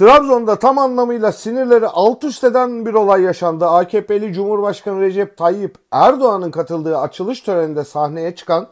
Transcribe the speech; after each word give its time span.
Trabzon'da 0.00 0.58
tam 0.58 0.78
anlamıyla 0.78 1.32
sinirleri 1.32 1.86
alt 1.86 2.24
üst 2.24 2.44
eden 2.44 2.86
bir 2.86 2.94
olay 2.94 3.22
yaşandı. 3.22 3.66
AKP'li 3.66 4.32
Cumhurbaşkanı 4.32 5.00
Recep 5.00 5.36
Tayyip 5.36 5.74
Erdoğan'ın 5.90 6.50
katıldığı 6.50 6.98
açılış 6.98 7.40
töreninde 7.40 7.84
sahneye 7.84 8.34
çıkan 8.34 8.68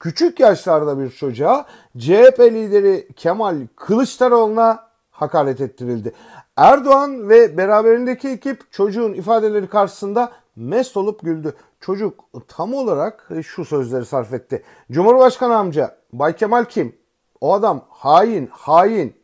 küçük 0.00 0.40
yaşlarda 0.40 0.98
bir 0.98 1.10
çocuğa 1.10 1.66
CHP 1.98 2.40
lideri 2.40 3.08
Kemal 3.16 3.56
Kılıçdaroğlu'na 3.76 4.88
hakaret 5.10 5.60
ettirildi. 5.60 6.12
Erdoğan 6.56 7.28
ve 7.28 7.56
beraberindeki 7.56 8.28
ekip 8.28 8.72
çocuğun 8.72 9.12
ifadeleri 9.12 9.66
karşısında 9.66 10.32
mest 10.56 10.96
olup 10.96 11.20
güldü. 11.20 11.54
Çocuk 11.80 12.24
tam 12.48 12.74
olarak 12.74 13.28
şu 13.42 13.64
sözleri 13.64 14.04
sarf 14.04 14.32
etti. 14.32 14.62
Cumhurbaşkanı 14.92 15.56
amca 15.56 15.96
Bay 16.12 16.36
Kemal 16.36 16.64
kim? 16.64 16.96
O 17.40 17.52
adam 17.52 17.84
hain, 17.88 18.48
hain. 18.52 19.14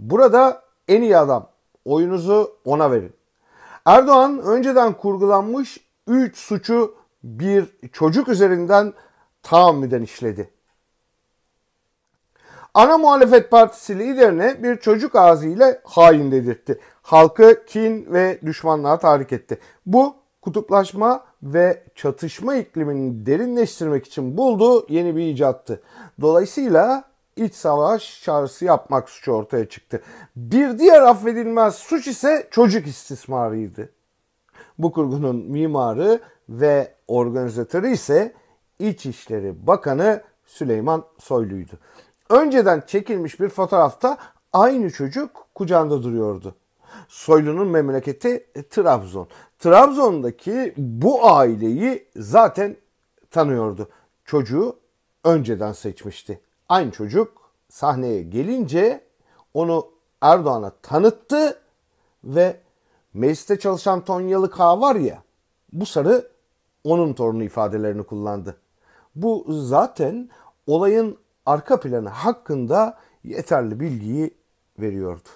Burada 0.00 0.63
en 0.88 1.02
iyi 1.02 1.18
adam. 1.18 1.48
Oyunuzu 1.84 2.56
ona 2.64 2.90
verin. 2.90 3.12
Erdoğan 3.84 4.38
önceden 4.38 4.92
kurgulanmış 4.92 5.80
3 6.06 6.36
suçu 6.36 6.94
bir 7.24 7.76
çocuk 7.92 8.28
üzerinden 8.28 8.92
tahammüden 9.42 10.02
işledi. 10.02 10.50
Ana 12.74 12.98
muhalefet 12.98 13.50
partisi 13.50 13.98
liderine 13.98 14.62
bir 14.62 14.76
çocuk 14.76 15.16
ağzıyla 15.16 15.78
hain 15.84 16.32
dedirtti. 16.32 16.80
Halkı 17.02 17.64
kin 17.66 18.06
ve 18.12 18.38
düşmanlığa 18.44 18.98
tahrik 18.98 19.32
etti. 19.32 19.58
Bu 19.86 20.16
kutuplaşma 20.42 21.24
ve 21.42 21.84
çatışma 21.94 22.56
iklimini 22.56 23.26
derinleştirmek 23.26 24.06
için 24.06 24.36
bulduğu 24.36 24.86
yeni 24.88 25.16
bir 25.16 25.26
icattı. 25.26 25.82
Dolayısıyla 26.20 27.04
iç 27.36 27.54
savaş 27.54 28.22
çağrısı 28.22 28.64
yapmak 28.64 29.10
suçu 29.10 29.32
ortaya 29.32 29.68
çıktı. 29.68 30.02
Bir 30.36 30.78
diğer 30.78 31.02
affedilmez 31.02 31.74
suç 31.74 32.06
ise 32.06 32.48
çocuk 32.50 32.86
istismarıydı. 32.86 33.90
Bu 34.78 34.92
kurgunun 34.92 35.36
mimarı 35.36 36.20
ve 36.48 36.94
organizatörü 37.08 37.90
ise 37.90 38.34
İçişleri 38.78 39.66
Bakanı 39.66 40.22
Süleyman 40.46 41.04
Soylu'ydu. 41.18 41.78
Önceden 42.30 42.82
çekilmiş 42.86 43.40
bir 43.40 43.48
fotoğrafta 43.48 44.18
aynı 44.52 44.90
çocuk 44.90 45.46
kucağında 45.54 46.02
duruyordu. 46.02 46.54
Soylu'nun 47.08 47.68
memleketi 47.68 48.46
Trabzon. 48.70 49.28
Trabzon'daki 49.58 50.74
bu 50.76 51.32
aileyi 51.32 52.08
zaten 52.16 52.76
tanıyordu. 53.30 53.88
Çocuğu 54.24 54.76
önceden 55.24 55.72
seçmişti. 55.72 56.40
Aynı 56.68 56.90
çocuk 56.90 57.50
sahneye 57.68 58.22
gelince 58.22 59.04
onu 59.54 59.86
Erdoğan'a 60.20 60.70
tanıttı 60.70 61.58
ve 62.24 62.60
mecliste 63.14 63.58
çalışan 63.58 64.04
Tonyalı 64.04 64.50
K 64.50 64.80
var 64.80 64.96
ya 64.96 65.22
bu 65.72 65.86
sarı 65.86 66.30
onun 66.84 67.12
torunu 67.12 67.44
ifadelerini 67.44 68.02
kullandı. 68.02 68.56
Bu 69.14 69.44
zaten 69.48 70.30
olayın 70.66 71.18
arka 71.46 71.80
planı 71.80 72.08
hakkında 72.08 72.98
yeterli 73.24 73.80
bilgiyi 73.80 74.34
veriyordu. 74.78 75.28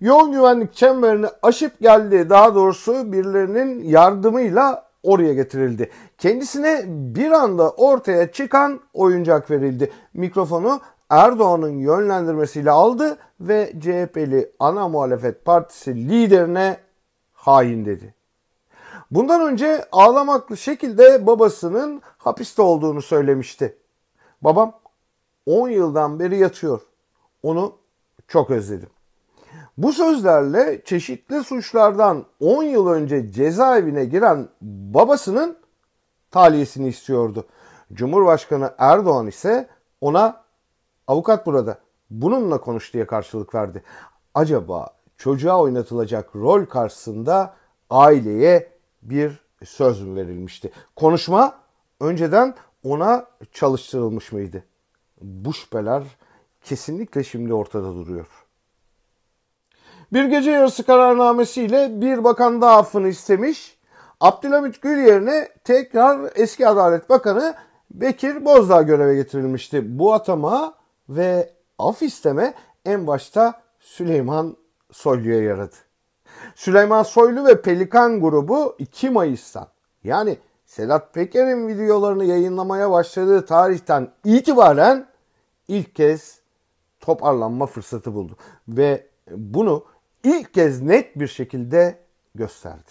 Yoğun 0.00 0.32
güvenlik 0.32 0.74
çemberini 0.74 1.26
aşıp 1.42 1.80
geldi. 1.80 2.30
Daha 2.30 2.54
doğrusu 2.54 3.12
birilerinin 3.12 3.84
yardımıyla 3.84 4.89
oraya 5.02 5.34
getirildi. 5.34 5.90
Kendisine 6.18 6.84
bir 6.86 7.30
anda 7.30 7.70
ortaya 7.70 8.32
çıkan 8.32 8.80
oyuncak 8.94 9.50
verildi. 9.50 9.92
Mikrofonu 10.14 10.80
Erdoğan'ın 11.10 11.78
yönlendirmesiyle 11.78 12.70
aldı 12.70 13.18
ve 13.40 13.72
CHP'li 13.80 14.52
ana 14.58 14.88
muhalefet 14.88 15.44
partisi 15.44 15.94
liderine 16.08 16.76
hain 17.32 17.84
dedi. 17.84 18.14
Bundan 19.10 19.52
önce 19.52 19.84
ağlamaklı 19.92 20.56
şekilde 20.56 21.26
babasının 21.26 22.02
hapiste 22.18 22.62
olduğunu 22.62 23.02
söylemişti. 23.02 23.76
Babam 24.42 24.72
10 25.46 25.68
yıldan 25.68 26.20
beri 26.20 26.38
yatıyor. 26.38 26.80
Onu 27.42 27.76
çok 28.28 28.50
özledim. 28.50 28.88
Bu 29.82 29.92
sözlerle 29.92 30.82
çeşitli 30.84 31.44
suçlardan 31.44 32.24
10 32.40 32.62
yıl 32.62 32.86
önce 32.88 33.32
cezaevine 33.32 34.04
giren 34.04 34.48
babasının 34.62 35.56
taliyesini 36.30 36.88
istiyordu. 36.88 37.46
Cumhurbaşkanı 37.92 38.74
Erdoğan 38.78 39.26
ise 39.26 39.68
ona 40.00 40.44
avukat 41.06 41.46
burada 41.46 41.78
bununla 42.10 42.60
konuş 42.60 42.94
diye 42.94 43.06
karşılık 43.06 43.54
verdi. 43.54 43.82
Acaba 44.34 44.86
çocuğa 45.16 45.60
oynatılacak 45.60 46.36
rol 46.36 46.64
karşısında 46.64 47.54
aileye 47.90 48.72
bir 49.02 49.40
söz 49.64 50.02
mü 50.02 50.16
verilmişti? 50.16 50.72
Konuşma 50.96 51.54
önceden 52.00 52.54
ona 52.84 53.26
çalıştırılmış 53.52 54.32
mıydı? 54.32 54.64
Bu 55.20 55.52
şüpheler 55.52 56.02
kesinlikle 56.62 57.24
şimdi 57.24 57.54
ortada 57.54 57.94
duruyor. 57.94 58.49
Bir 60.12 60.24
gece 60.24 60.50
yarısı 60.50 60.82
kararnamesiyle 60.82 62.00
bir 62.00 62.24
bakan 62.24 62.62
daha 62.62 62.76
affını 62.76 63.08
istemiş. 63.08 63.78
Abdülhamit 64.20 64.82
Gül 64.82 65.06
yerine 65.06 65.48
tekrar 65.64 66.30
eski 66.34 66.68
Adalet 66.68 67.10
Bakanı 67.10 67.54
Bekir 67.90 68.44
Bozdağ 68.44 68.82
göreve 68.82 69.14
getirilmişti. 69.14 69.98
Bu 69.98 70.14
atama 70.14 70.74
ve 71.08 71.52
af 71.78 72.02
isteme 72.02 72.54
en 72.84 73.06
başta 73.06 73.62
Süleyman 73.80 74.56
Soylu'ya 74.92 75.42
yaradı. 75.42 75.76
Süleyman 76.54 77.02
Soylu 77.02 77.46
ve 77.46 77.62
Pelikan 77.62 78.20
grubu 78.20 78.76
2 78.78 79.10
Mayıs'tan 79.10 79.68
yani 80.04 80.38
Sedat 80.66 81.14
Peker'in 81.14 81.68
videolarını 81.68 82.24
yayınlamaya 82.24 82.90
başladığı 82.90 83.46
tarihten 83.46 84.08
itibaren 84.24 85.06
ilk 85.68 85.94
kez 85.94 86.40
toparlanma 87.00 87.66
fırsatı 87.66 88.14
buldu. 88.14 88.36
Ve 88.68 89.06
bunu 89.30 89.84
ilk 90.24 90.54
kez 90.54 90.82
net 90.82 91.18
bir 91.18 91.26
şekilde 91.26 91.98
gösterdi. 92.34 92.90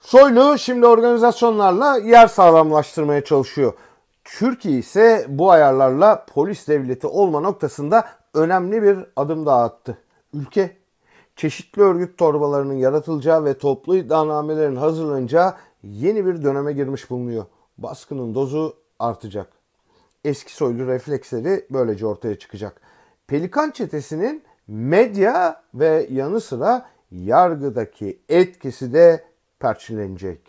Soylu 0.00 0.58
şimdi 0.58 0.86
organizasyonlarla 0.86 1.98
yer 1.98 2.26
sağlamlaştırmaya 2.26 3.24
çalışıyor. 3.24 3.72
Türkiye 4.24 4.78
ise 4.78 5.26
bu 5.28 5.50
ayarlarla 5.50 6.26
polis 6.34 6.68
devleti 6.68 7.06
olma 7.06 7.40
noktasında 7.40 8.08
önemli 8.34 8.82
bir 8.82 8.98
adım 9.16 9.46
daha 9.46 9.62
attı. 9.62 9.98
Ülke 10.34 10.76
çeşitli 11.36 11.82
örgüt 11.82 12.18
torbalarının 12.18 12.74
yaratılacağı 12.74 13.44
ve 13.44 13.58
toplu 13.58 13.96
iddianamelerin 13.96 14.76
hazırlanacağı 14.76 15.54
yeni 15.82 16.26
bir 16.26 16.42
döneme 16.42 16.72
girmiş 16.72 17.10
bulunuyor. 17.10 17.44
Baskının 17.78 18.34
dozu 18.34 18.76
artacak. 18.98 19.52
Eski 20.24 20.54
soylu 20.54 20.86
refleksleri 20.86 21.66
böylece 21.70 22.06
ortaya 22.06 22.38
çıkacak. 22.38 22.80
Pelikan 23.28 23.70
çetesinin 23.70 24.42
medya 24.68 25.62
ve 25.74 26.06
yanı 26.10 26.40
sıra 26.40 26.86
yargıdaki 27.10 28.22
etkisi 28.28 28.92
de 28.92 29.24
perçinlenecek. 29.60 30.40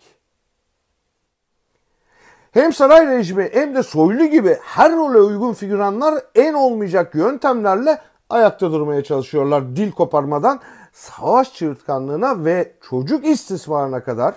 Hem 2.52 2.72
saray 2.72 3.06
rejimi 3.06 3.48
hem 3.52 3.74
de 3.74 3.82
soylu 3.82 4.24
gibi 4.24 4.56
her 4.62 4.92
role 4.92 5.18
uygun 5.18 5.52
figüranlar 5.52 6.24
en 6.34 6.54
olmayacak 6.54 7.14
yöntemlerle 7.14 7.98
ayakta 8.30 8.72
durmaya 8.72 9.04
çalışıyorlar. 9.04 9.76
Dil 9.76 9.92
koparmadan 9.92 10.60
savaş 10.92 11.54
çığırtkanlığına 11.54 12.44
ve 12.44 12.72
çocuk 12.90 13.26
istismarına 13.26 14.02
kadar 14.04 14.34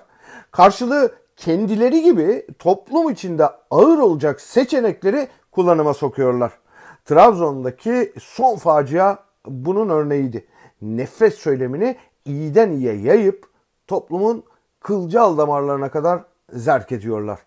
karşılığı 0.51 1.11
kendileri 1.37 2.01
gibi 2.01 2.47
toplum 2.59 3.09
içinde 3.09 3.49
ağır 3.71 3.97
olacak 3.97 4.41
seçenekleri 4.41 5.27
kullanıma 5.51 5.93
sokuyorlar. 5.93 6.62
Trabzon'daki 7.05 8.13
son 8.19 8.55
facia 8.55 9.17
bunun 9.45 9.89
örneğiydi. 9.89 10.47
Nefret 10.81 11.33
söylemini 11.33 11.97
iyiden 12.25 12.71
iyiye 12.71 12.93
yayıp 12.93 13.49
toplumun 13.87 14.43
kılcal 14.79 15.37
damarlarına 15.37 15.91
kadar 15.91 16.23
zerk 16.49 16.91
ediyorlar. 16.91 17.39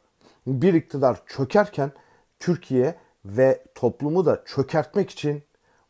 Bir 0.47 0.75
iktidar 0.75 1.23
çökerken 1.27 1.93
Türkiye 2.39 2.95
ve 3.25 3.65
toplumu 3.75 4.27
da 4.27 4.43
çökertmek 4.45 5.11
için 5.11 5.43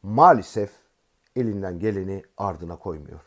maalesef 0.03 0.71
elinden 1.37 1.79
geleni 1.79 2.23
ardına 2.37 2.77
koymuyor. 2.77 3.21